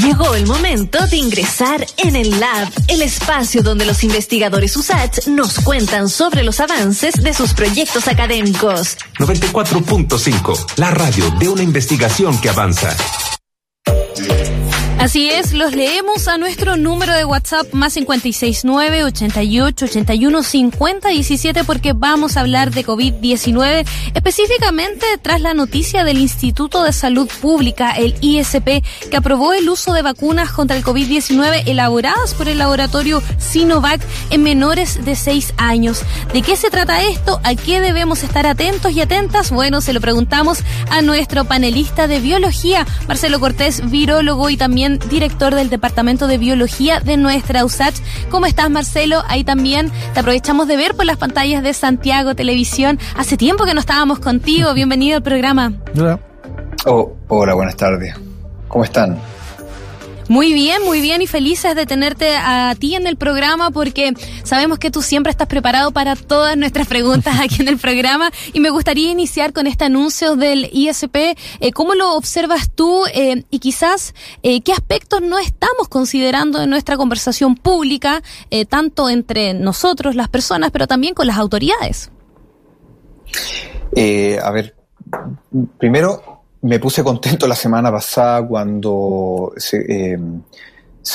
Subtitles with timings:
[0.00, 5.60] Llegó el momento de ingresar en el Lab, el espacio donde los investigadores USACH nos
[5.60, 8.96] cuentan sobre los avances de sus proyectos académicos.
[9.18, 12.96] 94.5, la radio de una investigación que avanza.
[15.02, 21.64] Así es, los leemos a nuestro número de WhatsApp más 569 88 81 50 17
[21.64, 23.84] porque vamos a hablar de COVID-19,
[24.14, 29.92] específicamente tras la noticia del Instituto de Salud Pública, el ISP, que aprobó el uso
[29.92, 34.00] de vacunas contra el COVID-19 elaboradas por el laboratorio Sinovac
[34.30, 36.02] en menores de 6 años.
[36.32, 37.40] ¿De qué se trata esto?
[37.42, 39.50] ¿A qué debemos estar atentos y atentas?
[39.50, 45.54] Bueno, se lo preguntamos a nuestro panelista de biología, Marcelo Cortés, virólogo y también director
[45.54, 47.96] del Departamento de Biología de nuestra USACH.
[48.30, 49.22] ¿Cómo estás, Marcelo?
[49.28, 52.98] Ahí también te aprovechamos de ver por las pantallas de Santiago Televisión.
[53.16, 54.74] Hace tiempo que no estábamos contigo.
[54.74, 55.74] Bienvenido al programa.
[55.96, 56.20] Hola.
[56.86, 58.14] Oh, hola, buenas tardes.
[58.68, 59.18] ¿Cómo están?
[60.28, 64.78] Muy bien, muy bien y felices de tenerte a ti en el programa porque sabemos
[64.78, 68.70] que tú siempre estás preparado para todas nuestras preguntas aquí en el programa y me
[68.70, 71.16] gustaría iniciar con este anuncio del ISP.
[71.16, 76.70] Eh, ¿Cómo lo observas tú eh, y quizás eh, qué aspectos no estamos considerando en
[76.70, 78.22] nuestra conversación pública,
[78.68, 82.10] tanto entre nosotros, las personas, pero también con las autoridades?
[84.42, 84.74] a ver,
[85.78, 86.31] primero
[86.62, 90.18] me puse contento la semana pasada cuando se, eh,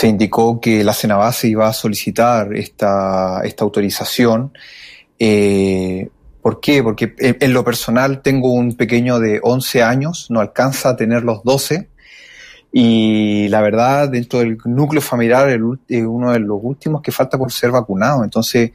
[0.03, 4.51] indicó que la Senabase iba a solicitar esta, esta autorización.
[5.17, 6.09] Eh,
[6.41, 6.83] ¿Por qué?
[6.83, 11.43] Porque en, lo personal tengo un pequeño de 11 años, no alcanza a tener los
[11.43, 11.89] 12.
[12.73, 17.51] Y la verdad, dentro del núcleo familiar, es uno de los últimos que falta por
[17.53, 18.23] ser vacunado.
[18.23, 18.71] Entonces,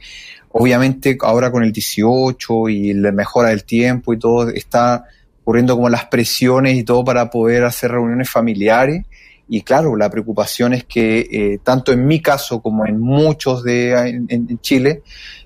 [0.51, 5.05] obviamente, ahora con el 18 y la mejora del tiempo y todo, está
[5.43, 9.05] ocurriendo como las presiones y todo para poder hacer reuniones familiares.
[9.49, 13.91] Y claro, la preocupación es que eh, tanto en mi caso como en muchos de
[14.29, 15.03] en, Chile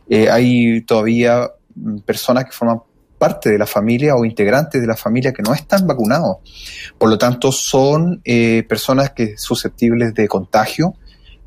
[0.08, 2.82] eh, hay todavía mm, personas que forman
[3.18, 6.38] parte de la familia o integrantes de la familia que no están vacunados.
[7.00, 10.94] Por lo tanto, son eh, personas que susceptibles de contagio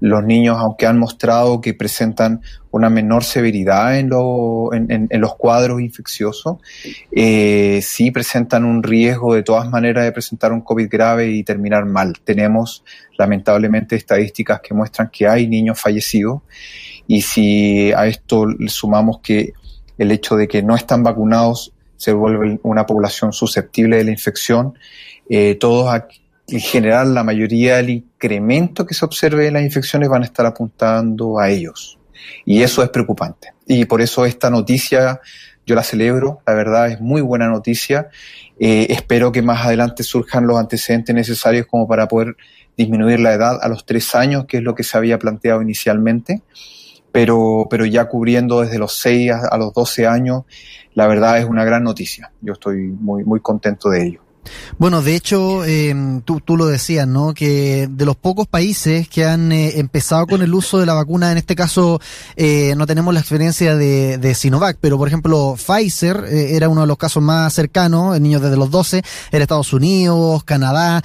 [0.00, 2.40] los niños, aunque han mostrado que presentan
[2.70, 6.58] una menor severidad en, los cuadros infecciosos,
[7.12, 11.84] eh, sí presentan un riesgo de todas maneras de presentar un COVID grave y terminar
[11.84, 12.14] mal.
[12.24, 12.82] Tenemos
[13.18, 16.42] lamentablemente estadísticas que muestran que hay niños fallecidos
[17.06, 19.52] y si a esto le sumamos que
[19.98, 24.72] el hecho de que no están vacunados se vuelve una población susceptible de la infección,
[25.28, 25.92] eh, todos
[26.50, 30.46] en general la mayoría del incremento que se observe en las infecciones van a estar
[30.46, 31.98] apuntando a ellos.
[32.44, 33.52] Y eso es preocupante.
[33.66, 35.20] Y por eso esta noticia
[35.66, 38.08] yo la celebro, la verdad es muy buena noticia.
[38.58, 42.36] Eh, espero que más adelante surjan los antecedentes necesarios como para poder
[42.76, 46.42] disminuir la edad a los tres años, que es lo que se había planteado inicialmente.
[47.12, 50.42] Pero, pero ya cubriendo desde los seis a, a los doce años,
[50.94, 52.32] la verdad es una gran noticia.
[52.40, 54.20] Yo estoy muy, muy contento de ello.
[54.78, 57.34] Bueno, de hecho, eh, tú, tú, lo decías, ¿no?
[57.34, 61.30] Que de los pocos países que han eh, empezado con el uso de la vacuna,
[61.32, 62.00] en este caso
[62.36, 66.82] eh, no tenemos la experiencia de, de Sinovac, pero por ejemplo Pfizer eh, era uno
[66.82, 71.02] de los casos más cercanos, niños desde los 12, era Estados Unidos, Canadá,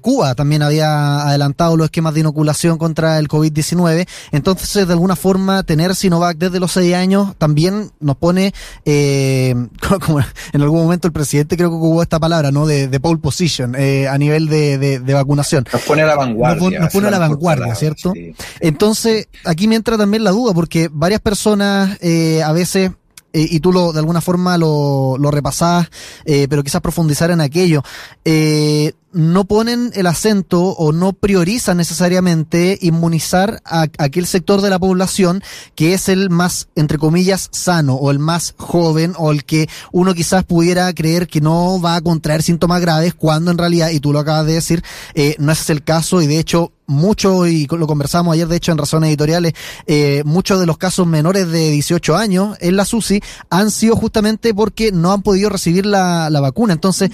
[0.00, 4.06] Cuba también había adelantado los esquemas de inoculación contra el COVID-19.
[4.32, 8.52] Entonces, de alguna forma, tener Sinovac desde los 6 años también nos pone,
[8.84, 10.20] como
[10.52, 12.66] en algún momento el presidente creo que ocupó esta palabra, ¿no?
[12.66, 15.64] de, pole position eh, a nivel de, vacunación.
[15.72, 16.80] Nos pone a la vanguardia.
[16.80, 18.12] Nos, pone a la vanguardia, ¿cierto?
[18.60, 22.90] Entonces, aquí me entra también la duda, porque varias personas eh, a veces
[23.32, 25.88] eh, y tú lo, de alguna forma lo, lo repasás,
[26.24, 27.82] pero quizás profundizar en aquello.
[28.24, 34.78] Eh, no ponen el acento o no priorizan necesariamente inmunizar a, aquel sector de la
[34.78, 35.42] población
[35.74, 40.14] que es el más, entre comillas, sano o el más joven o el que uno
[40.14, 44.12] quizás pudiera creer que no va a contraer síntomas graves cuando en realidad, y tú
[44.12, 44.82] lo acabas de decir,
[45.14, 48.72] eh, no es el caso y de hecho mucho, y lo conversamos ayer de hecho
[48.72, 49.54] en razones editoriales,
[49.86, 54.54] eh, muchos de los casos menores de 18 años en la SUSI han sido justamente
[54.54, 56.72] porque no han podido recibir la, la vacuna.
[56.72, 57.10] Entonces,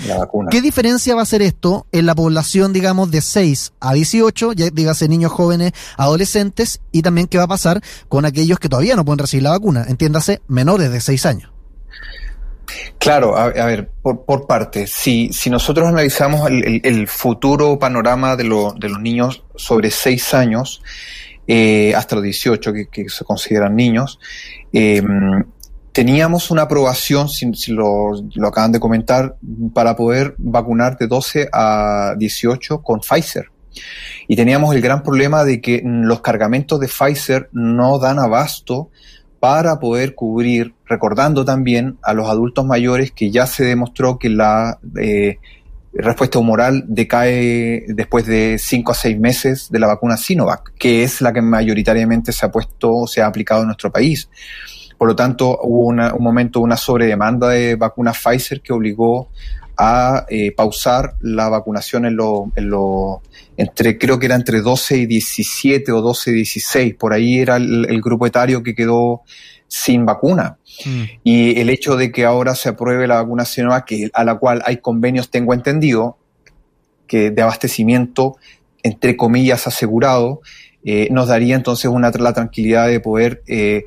[0.50, 4.70] ¿qué diferencia va a ser esto en la población, digamos, de 6 a 18, ya
[4.70, 9.04] dígase niños jóvenes, adolescentes, y también qué va a pasar con aquellos que todavía no
[9.04, 11.57] pueden recibir la vacuna, entiéndase, menores de 6 años.
[13.08, 18.88] Claro, a, ver, por, por parte, si, si nosotros analizamos el, futuro panorama de, de,
[18.90, 20.82] los niños sobre 6 años,
[21.46, 24.20] eh, hasta los 18, que, se consideran niños,
[24.74, 25.02] eh,
[25.90, 28.12] teníamos una aprobación, si, lo,
[28.46, 29.36] acaban de comentar,
[29.72, 33.46] para poder vacunar de 12 a 18 con Pfizer.
[34.26, 38.90] Y teníamos el gran problema de que los cargamentos de Pfizer no dan abasto
[39.40, 44.78] para poder cubrir, recordando también a los adultos mayores que ya se demostró que la
[45.00, 45.38] eh,
[45.92, 51.20] respuesta humoral decae después de 5 a 6 meses de la vacuna Sinovac, que es
[51.20, 54.28] la que mayoritariamente se ha puesto se ha aplicado en nuestro país.
[54.96, 59.28] Por lo tanto, hubo un momento, una sobredemanda de vacunas Pfizer que obligó
[59.80, 63.22] a eh, pausar la vacunación en lo, en lo,
[63.56, 67.56] entre, creo que era entre 12 y 17 o 12 y 16, por ahí era
[67.56, 69.22] el, grupo etario que quedó
[69.68, 70.58] sin vacuna.
[70.84, 71.02] Mm.
[71.22, 74.78] Y el hecho de que ahora se apruebe la vacuna Sinovac, a la cual hay
[74.78, 76.18] convenios, tengo entendido,
[77.06, 78.36] que de abastecimiento,
[78.82, 80.40] entre comillas, asegurado,
[80.84, 83.84] eh, nos daría entonces una, la tranquilidad de poder eh,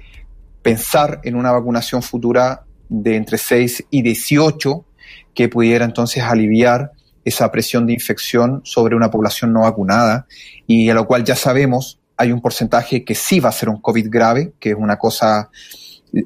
[0.62, 4.86] pensar en una vacunación futura de entre 6 y 18
[5.34, 6.92] que pudiera entonces aliviar
[7.24, 10.26] esa presión de infección sobre una población no vacunada
[10.68, 13.82] y a lo cual ya sabemos hay un porcentaje que sí va a ser un
[13.82, 15.50] COVID grave, que es una cosa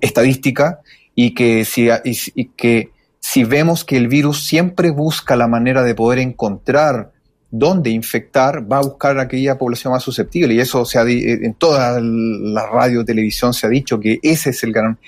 [0.02, 0.82] estadística,
[1.16, 1.88] y que si,
[2.58, 2.90] que
[3.22, 7.14] si vemos que el virus siempre busca la manera de poder encontrar
[7.50, 10.54] dónde infectar, va a buscar aquella población más susceptible.
[10.54, 14.64] Y eso se ha, en toda la radio, televisión se ha dicho que ese es
[14.64, 15.00] el gran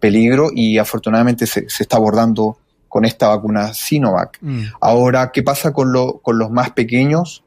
[0.00, 2.58] peligro y afortunadamente se está abordando
[2.94, 4.38] con esta vacuna Sinovac.
[4.40, 4.66] Mm.
[4.80, 7.42] Ahora, ¿qué pasa con, lo, con los más pequeños?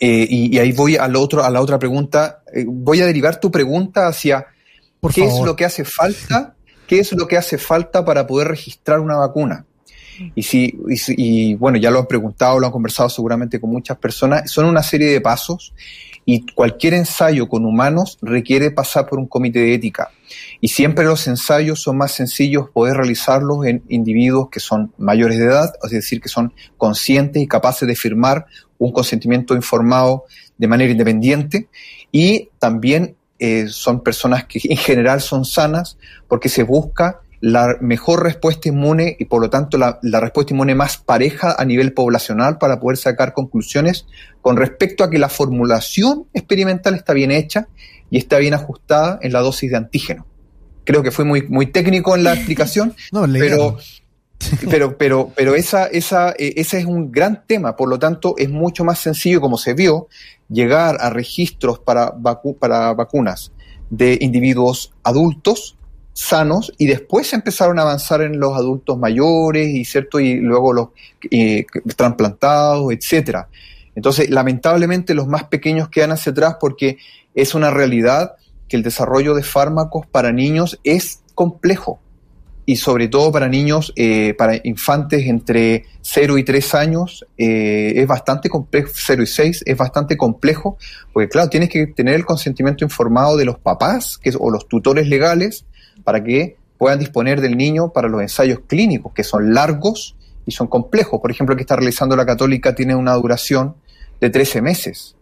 [0.00, 2.42] Eh, y, ahí voy al otro, a la otra pregunta.
[2.54, 4.46] Eh, voy a derivar tu pregunta hacia
[5.12, 6.54] qué es lo que hace falta,
[6.86, 9.66] qué es lo que hace falta para poder registrar una vacuna.
[10.34, 10.74] Y si,
[11.18, 14.82] y, bueno, ya lo han preguntado, lo han conversado seguramente con muchas personas, son una
[14.82, 15.74] serie de pasos
[16.24, 20.10] y cualquier ensayo con humanos requiere pasar por un comité de ética.
[20.60, 25.46] Y siempre los ensayos son más sencillos poder realizarlos en individuos que son mayores de
[25.46, 28.46] edad, es decir, que son conscientes y capaces de firmar
[28.78, 30.24] un consentimiento informado
[30.58, 31.68] de manera independiente
[32.10, 35.98] y también eh, son personas que en general son sanas
[36.28, 40.96] porque se busca la mejor respuesta inmune y por lo tanto la, respuesta inmune más
[40.96, 44.06] pareja a nivel poblacional para poder sacar conclusiones
[44.40, 47.66] con respecto a que la formulación experimental está bien hecha
[48.10, 50.24] y está bien ajustada en la dosis de antígeno.
[50.84, 53.76] Creo que fue muy, muy técnico en la explicación, pero,
[54.70, 58.50] pero, pero, pero esa, esa, eh, ese es un gran tema, por lo tanto es
[58.50, 60.06] mucho más sencillo, como se vio,
[60.48, 62.14] llegar a registros para,
[62.60, 63.50] para vacunas
[63.90, 65.76] de individuos adultos
[66.12, 70.88] sanos y después empezaron a avanzar en los adultos mayores y cierto y luego los
[71.30, 71.64] eh,
[71.96, 73.48] trasplantados etcétera.
[73.94, 76.98] Entonces lamentablemente los más pequeños quedan hacia atrás porque
[77.34, 78.34] es una realidad
[78.68, 82.01] que el desarrollo de fármacos para niños es complejo
[82.64, 88.06] y sobre todo para niños, eh, para infantes entre 0 y 3 años, eh, es
[88.06, 90.78] bastante complejo, 0 y 6 es bastante complejo,
[91.12, 95.08] porque claro, tienes que tener el consentimiento informado de los papás que, o los tutores
[95.08, 95.64] legales
[96.04, 100.16] para que puedan disponer del niño para los ensayos clínicos, que son largos
[100.46, 101.20] y son complejos.
[101.20, 103.76] Por ejemplo, el que está realizando la católica tiene una duración
[104.20, 105.16] de 13 meses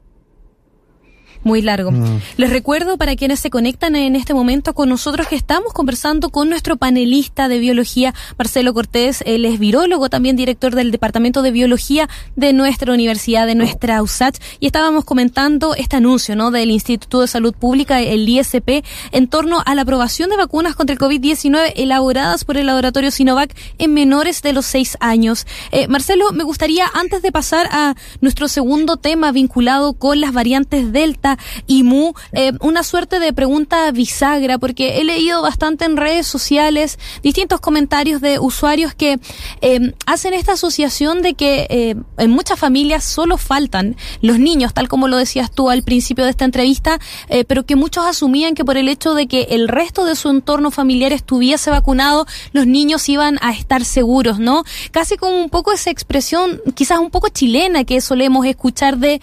[1.43, 1.91] muy largo.
[1.91, 2.21] Mm.
[2.37, 6.49] Les recuerdo para quienes se conectan en este momento con nosotros que estamos conversando con
[6.49, 9.23] nuestro panelista de biología, Marcelo Cortés.
[9.27, 14.39] Él es virólogo, también director del Departamento de Biología de nuestra universidad, de nuestra USACH.
[14.61, 16.51] Y estábamos comentando este anuncio ¿no?
[16.51, 20.95] del Instituto de Salud Pública, el ISP, en torno a la aprobación de vacunas contra
[20.95, 25.47] el COVID-19 elaboradas por el laboratorio Sinovac en menores de los seis años.
[25.73, 30.93] Eh, Marcelo, me gustaría, antes de pasar a nuestro segundo tema vinculado con las variantes
[30.93, 31.30] Delta,
[31.67, 36.99] y Mu, eh, una suerte de pregunta bisagra, porque he leído bastante en redes sociales
[37.23, 39.19] distintos comentarios de usuarios que
[39.61, 44.89] eh, hacen esta asociación de que eh, en muchas familias solo faltan los niños, tal
[44.89, 46.99] como lo decías tú al principio de esta entrevista,
[47.47, 50.71] pero que muchos asumían que por el hecho de que el resto de su entorno
[50.71, 54.65] familiar estuviese vacunado, los niños iban a estar seguros, ¿no?
[54.91, 59.21] Casi como un poco esa expresión, quizás un poco chilena que solemos escuchar de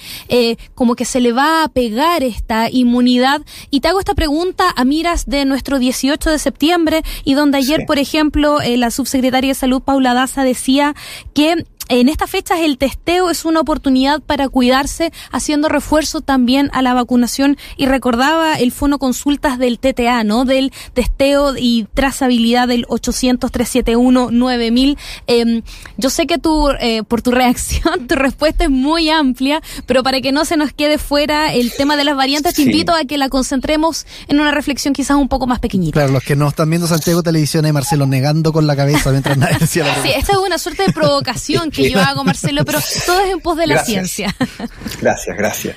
[0.75, 3.41] como que se le va a pegar esta inmunidad?
[3.69, 7.85] Y te hago esta pregunta a miras de nuestro 18 de septiembre y donde ayer,
[7.85, 10.95] por ejemplo, eh, la subsecretaria de Salud, Paula Daza, decía
[11.33, 16.81] que en estas fechas el testeo es una oportunidad para cuidarse, haciendo refuerzo también a
[16.81, 20.45] la vacunación y recordaba el fono consultas del TTA, ¿no?
[20.45, 24.97] Del testeo y trazabilidad del 800-371-9000.
[25.27, 25.61] Em,
[25.97, 30.19] yo sé que tú, eh, por tu reacción, tu respuesta es muy amplia, pero para
[30.21, 33.17] que no se nos quede fuera el tema de las variantes, te invito a que
[33.17, 35.93] la concentremos en una reflexión quizás un poco más pequeñita.
[35.93, 39.37] Claro, los que no están viendo Santiago Televisión y Marcelo negando con la cabeza mientras
[39.37, 42.79] nadie decía la Sí, esta es una suerte de provocación que yo hago, Marcelo, pero
[43.05, 44.35] todo es en pos de la ciencia.
[45.01, 45.75] Gracias, gracias.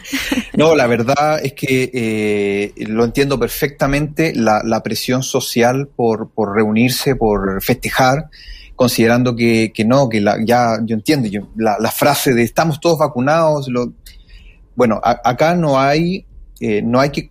[0.54, 6.54] No, la verdad es que eh, lo entiendo perfectamente, la, la presión social por, por
[6.54, 8.30] reunirse, por festejar,
[8.76, 12.80] considerando que, que no, que la, ya yo entiendo, yo, la, la frase de estamos
[12.80, 13.92] todos vacunados, lo,
[14.74, 16.24] bueno, a, acá no hay,
[16.60, 17.30] eh, no hay que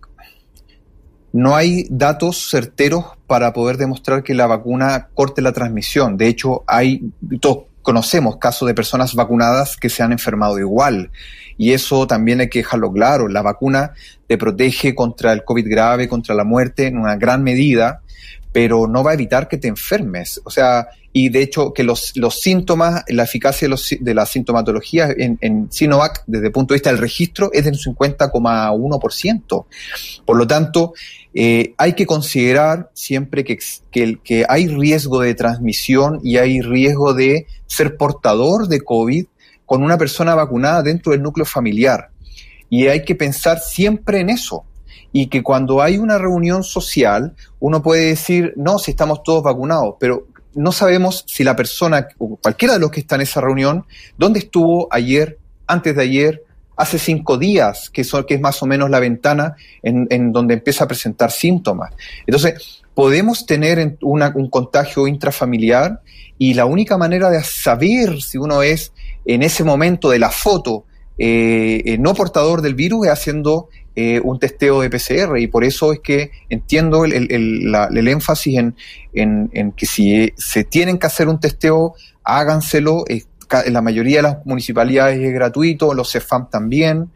[1.32, 6.16] no hay datos certeros para poder demostrar que la vacuna corte la transmisión.
[6.16, 7.02] De hecho, hay,
[7.40, 11.10] todos conocemos casos de personas vacunadas que se han enfermado igual.
[11.56, 13.28] Y eso también hay que dejarlo claro.
[13.28, 13.92] La vacuna
[14.26, 18.02] te protege contra el COVID grave, contra la muerte en una gran medida,
[18.52, 20.40] pero no va a evitar que te enfermes.
[20.44, 24.26] O sea, y de hecho que los, los síntomas, la eficacia de, los, de la
[24.26, 29.64] sintomatología en, en, Sinovac desde el punto de vista del registro es del 50,1%.
[30.24, 30.94] Por lo tanto,
[31.34, 33.58] eh, hay que considerar siempre que,
[33.90, 39.26] que, que hay riesgo de transmisión y hay riesgo de ser portador de COVID
[39.66, 42.10] con una persona vacunada dentro del núcleo familiar.
[42.68, 44.64] Y hay que pensar siempre en eso
[45.12, 49.96] y que cuando hay una reunión social, uno puede decir, no, si estamos todos vacunados,
[49.98, 53.84] pero no sabemos si la persona, o cualquiera de los que está en esa reunión,
[54.16, 56.44] dónde estuvo ayer, antes de ayer,
[56.76, 60.54] hace cinco días, que, son, que es más o menos la ventana en, en donde
[60.54, 61.92] empieza a presentar síntomas.
[62.26, 66.00] Entonces, podemos tener un contagio intrafamiliar
[66.38, 68.92] y la única manera de saber si uno es
[69.24, 70.84] en ese momento de la foto
[71.18, 75.64] eh, eh no portador del virus es haciendo eh, un testeo de PCR y por
[75.64, 78.76] eso es que entiendo el, el, la, el énfasis en,
[79.12, 83.04] en, que si se tienen que hacer un testeo, háganselo.
[83.08, 87.10] en la mayoría de las municipalidades es gratuito, los CEFAM también.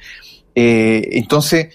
[0.57, 1.69] Eh, entonces,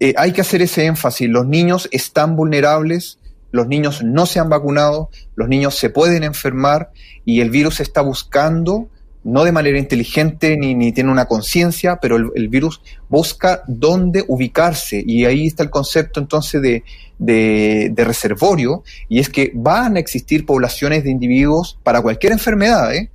[0.00, 1.28] eh, hay que hacer ese énfasis.
[1.28, 3.18] Los niños están vulnerables,
[3.50, 6.90] los niños no se han vacunado, los niños se pueden enfermar
[7.24, 8.88] y el virus está buscando
[9.24, 15.24] no de manera inteligente ni, tiene una conciencia, pero el, virus busca dónde ubicarse y
[15.24, 16.84] ahí está el concepto entonces de,
[17.18, 22.94] de, de, reservorio y es que van a existir poblaciones de individuos para cualquier enfermedad,
[22.94, 23.10] ¿eh?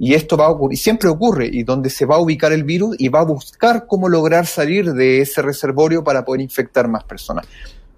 [0.00, 2.94] Y esto va a ocurrir, siempre ocurre, y donde se va a ubicar el virus
[3.00, 7.46] y va a buscar cómo lograr salir de ese reservorio para poder infectar más personas.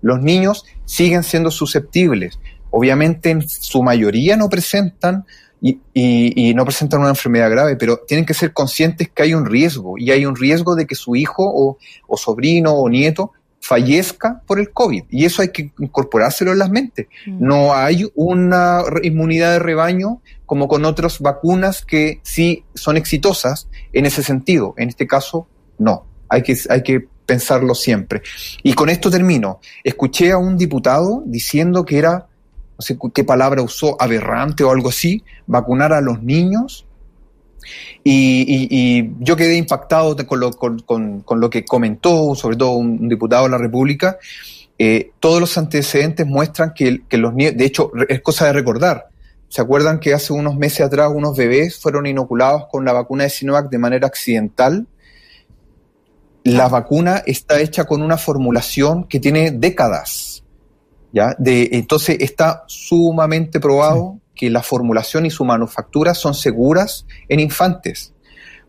[0.00, 2.38] Los niños siguen siendo susceptibles.
[2.70, 5.26] Obviamente en su mayoría no presentan
[5.60, 9.34] y, y, y, no presentan una enfermedad grave, pero tienen que ser conscientes que hay
[9.34, 11.76] un riesgo y hay un riesgo de que su hijo o,
[12.06, 15.04] o sobrino o nieto fallezca por el COVID.
[15.10, 17.06] Y eso hay que incorporárselo en las mentes.
[17.26, 17.46] Mm.
[17.46, 24.06] No hay una inmunidad de rebaño como con otras vacunas que sí son exitosas en
[24.06, 24.74] ese sentido.
[24.76, 25.46] En este caso,
[25.78, 26.06] no.
[26.28, 28.22] Hay que, hay que pensarlo siempre.
[28.62, 29.60] Y con esto termino.
[29.84, 32.29] Escuché a un diputado diciendo que era
[32.80, 36.86] no sé qué palabra usó, aberrante o algo así, vacunar a los niños.
[38.02, 43.44] Y, yo quedé impactado con lo, con, lo, que comentó, sobre todo un, un diputado
[43.44, 44.18] de la República.
[44.78, 49.10] Eh, todos los antecedentes muestran que, que los niños, de hecho, es cosa de recordar,
[49.50, 53.30] ¿Se acuerdan que hace unos meses atrás unos bebés fueron inoculados con la vacuna de
[53.30, 54.86] Sinovac de manera accidental?
[56.44, 60.44] La vacuna está hecha con una formulación que tiene décadas.
[61.12, 61.34] ¿Ya?
[61.38, 64.30] De, entonces está sumamente probado sí.
[64.34, 68.12] que la formulación y su manufactura son seguras en infantes.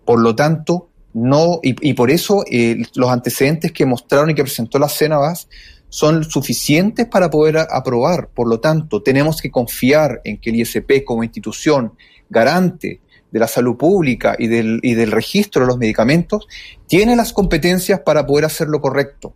[0.05, 4.43] Por lo tanto, no, y, y por eso eh, los antecedentes que mostraron y que
[4.43, 5.47] presentó la Cenabas
[5.89, 8.29] son suficientes para poder aprobar.
[8.29, 11.93] Por lo tanto, tenemos que confiar en que el ISP como institución
[12.29, 16.47] garante de la salud pública y del, y del registro de los medicamentos
[16.87, 19.33] tiene las competencias para poder hacer lo correcto.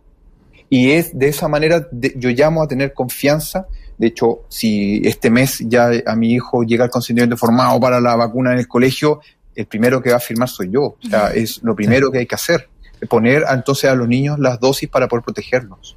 [0.68, 3.66] Y es de esa manera, de, yo llamo a tener confianza.
[3.98, 8.16] De hecho, si este mes ya a mi hijo llega el consentimiento formado para la
[8.16, 9.20] vacuna en el colegio,
[9.54, 10.82] el primero que va a firmar soy yo.
[10.82, 12.68] O sea, es lo primero que hay que hacer.
[13.08, 15.96] Poner entonces a los niños las dosis para poder protegerlos.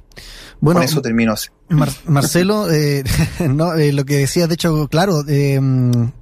[0.60, 1.48] Bueno, Con eso termino así.
[1.70, 3.04] Mar Marcelo, eh,
[3.48, 5.60] no, eh, lo que decías, de hecho, claro, eh,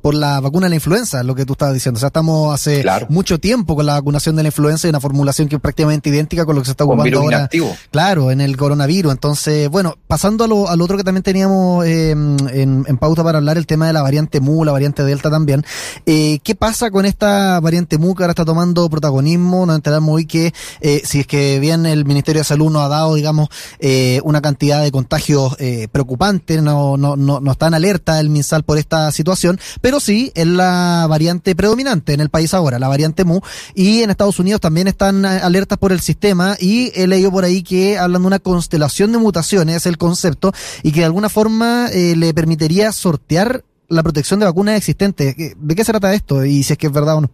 [0.02, 1.96] por la vacuna de la influenza, lo que tú estabas diciendo.
[1.96, 3.06] O sea, estamos hace claro.
[3.08, 6.44] mucho tiempo con la vacunación de la influenza y una formulación que es prácticamente idéntica
[6.44, 7.38] con lo que se está ocupando virus ahora.
[7.38, 7.76] Inactivo.
[7.90, 9.12] Claro, en el coronavirus.
[9.12, 13.38] Entonces, bueno, pasando a lo, al otro que también teníamos eh, en, en, pauta para
[13.38, 15.64] hablar, el tema de la variante MU, la variante Delta también.
[16.04, 19.64] Eh, ¿Qué pasa con esta variante MU que ahora está tomando protagonismo?
[19.64, 22.88] Nos enteramos hoy que, eh, si es que bien el Ministerio de Salud nos ha
[22.88, 27.74] dado, digamos, eh, una cantidad de contagios eh, preocupantes, no, no, no, no está en
[27.74, 32.54] alerta el MinSal por esta situación, pero sí es la variante predominante en el país
[32.54, 33.40] ahora, la variante MU,
[33.74, 37.62] y en Estados Unidos también están alertas por el sistema, y he leído por ahí
[37.62, 40.52] que hablan de una constelación de mutaciones, es el concepto,
[40.82, 45.34] y que de alguna forma eh, le permitiría sortear la protección de vacunas existentes.
[45.36, 46.44] ¿De qué se trata esto?
[46.44, 47.30] Y si es que es verdad o no.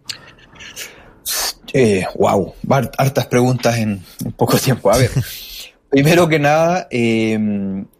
[1.73, 2.53] Eh, wow,
[2.97, 4.01] hartas preguntas en,
[4.37, 4.89] poco tiempo.
[4.91, 5.11] A ver,
[5.95, 7.39] primero que nada, eh,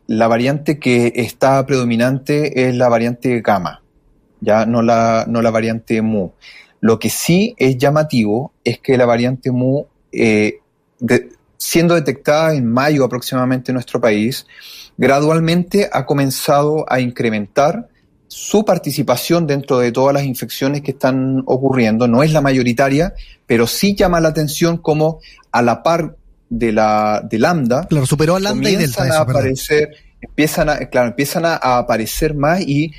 [0.07, 3.81] la variante que está predominante es la variante gamma,
[4.41, 6.31] ya no la, no la variante mu.
[6.81, 10.59] Lo que sí es llamativo es que la variante mu, eh,
[11.55, 14.45] siendo detectada en mayo aproximadamente en nuestro país,
[14.97, 17.87] gradualmente ha comenzado a incrementar
[18.27, 22.09] su participación dentro de todas las infecciones que están ocurriendo.
[22.09, 23.13] No es la mayoritaria,
[23.47, 25.21] pero sí llama la atención como
[25.53, 26.17] a la par
[26.49, 27.87] de la de lambda.
[27.87, 29.03] Claro, superó a lambda y delta.
[29.03, 29.89] a aparecer,
[30.21, 32.91] empiezan a, claro, empiezan a, aparecer más y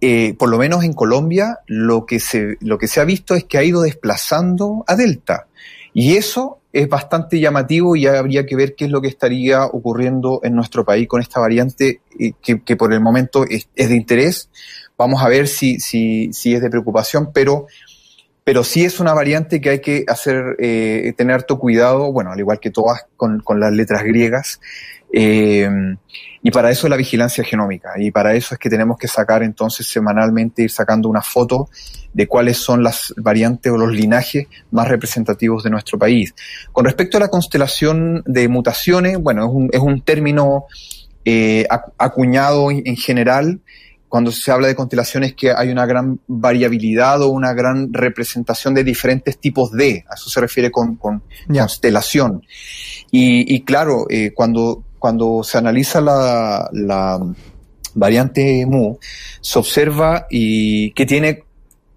[0.00, 3.44] eh, por lo menos en Colombia lo que se lo que se ha visto es
[3.44, 5.46] que ha ido desplazando a delta
[5.94, 10.40] y eso es bastante llamativo y habría que ver qué es lo que estaría ocurriendo
[10.42, 14.48] en nuestro país con esta variante eh, que, por el momento es, de interés.
[14.96, 17.66] Vamos a ver si, si, si es de preocupación, pero,
[18.44, 22.40] pero sí es una variante que hay que hacer, eh, tener harto cuidado, bueno, al
[22.40, 24.60] igual que todas con, las letras griegas.
[25.12, 25.68] Eh,
[26.42, 27.92] y para eso es la vigilancia genómica.
[27.98, 31.68] Y para eso es que tenemos que sacar entonces semanalmente, ir sacando una foto
[32.12, 36.34] de cuáles son las variantes o los linajes más representativos de nuestro país.
[36.72, 40.64] Con respecto a la constelación de mutaciones, bueno, es un, es un término
[41.24, 41.64] eh,
[41.96, 43.60] acuñado en general
[44.12, 48.84] cuando se habla de constelaciones que hay una gran variabilidad o una gran representación de
[48.84, 52.42] diferentes tipos de, a eso se refiere con, constelación.
[53.10, 57.18] Y, y claro, eh, cuando cuando se analiza la,
[57.94, 58.98] variante MU,
[59.40, 61.42] se observa y que tiene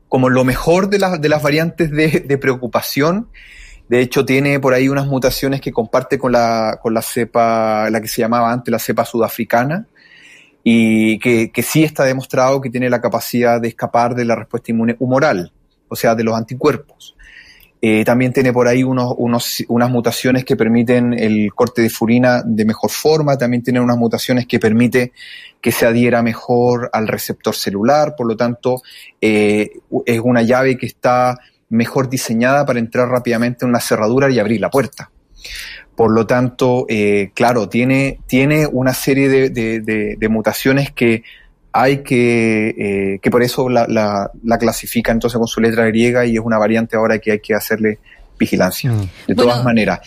[0.10, 3.30] como lo mejor de, de las variantes de, preocupación.
[3.90, 8.02] De hecho, tiene por ahí unas mutaciones que comparte con la, con la cepa, la
[8.02, 9.86] que se llamaba antes la cepa sudafricana,
[10.68, 14.96] y que, sí está demostrado que tiene la capacidad de escapar de la respuesta inmune
[14.98, 15.52] humoral,
[15.88, 17.16] o sea, de los anticuerpos.
[17.84, 22.42] Eh, también tiene por ahí unos, unos, unas mutaciones que permiten el corte de furina
[22.44, 25.12] de mejor forma, también tiene unas mutaciones que permite
[25.62, 28.82] que se adhiera mejor al receptor celular, por lo tanto
[29.22, 29.70] eh,
[30.08, 31.38] es una llave que está
[31.70, 35.12] mejor diseñada para entrar rápidamente en una cerradura y abrir la puerta.
[35.96, 41.24] Por lo tanto, eh, claro, tiene, tiene una serie de, de, de mutaciones que
[41.78, 46.26] hay que, eh, que por eso la, la, la, clasifica entonces con su letra griega
[46.26, 48.00] y es una variante ahora que hay que hacerle
[48.40, 48.94] vigilancia.
[48.94, 49.10] Mm.
[49.28, 50.00] De todas maneras,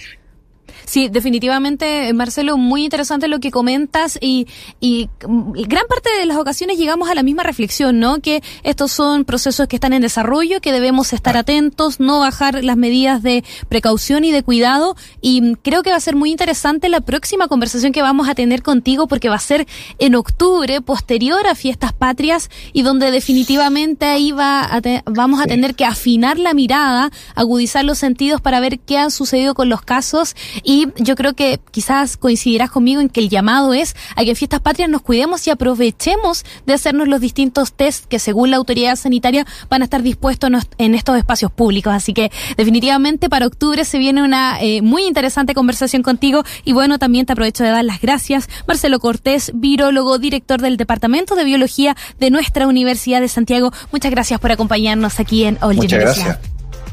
[0.89, 4.47] Sí, definitivamente, Marcelo, muy interesante lo que comentas y,
[4.81, 8.21] y gran parte de las ocasiones llegamos a la misma reflexión, ¿no?
[8.21, 12.79] Que estos son procesos que están en desarrollo, que debemos estar atentos, no bajar las
[12.79, 17.03] medidas de precaución y de cuidado y creo que va a ser muy interesante la
[17.03, 19.67] próxima conversación que vamos a tener contigo porque va a ser
[19.99, 25.75] en octubre, posterior a Fiestas Patrias y donde definitivamente ahí va a vamos a tener
[25.75, 30.35] que afinar la mirada, agudizar los sentidos para ver qué ha sucedido con los casos
[30.63, 34.31] y y yo creo que quizás coincidirás conmigo en que el llamado es a que
[34.31, 38.59] en Fiestas Patrias nos cuidemos y aprovechemos de hacernos los distintos test que según la
[38.59, 41.93] autoridad sanitaria van a estar dispuestos en estos espacios públicos.
[41.93, 46.99] Así que definitivamente para octubre se viene una eh, muy interesante conversación contigo y bueno,
[46.99, 48.49] también te aprovecho de dar las gracias.
[48.69, 53.73] Marcelo Cortés, virólogo, director del Departamento de Biología de nuestra Universidad de Santiago.
[53.91, 56.39] Muchas gracias por acompañarnos aquí en All Muchas gracias.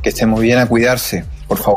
[0.01, 1.73] Que estén muy bien a cuidarse, por favor.